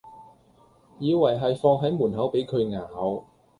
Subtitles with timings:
[0.97, 3.23] 以為係放喺門口俾佢咬